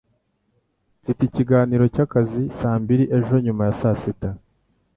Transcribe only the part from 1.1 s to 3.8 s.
ikiganiro cyakazi saa mbiri ejo nyuma ya